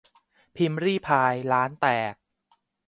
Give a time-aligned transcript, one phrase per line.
[0.55, 2.15] พิมรี่พาย ล้านแตก